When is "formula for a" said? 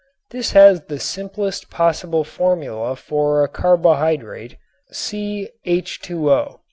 2.23-3.47